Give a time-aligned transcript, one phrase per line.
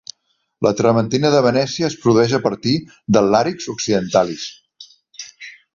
[0.67, 2.75] La trementina de Venècia es produeix a partir
[3.17, 4.51] del Larix occidentalis.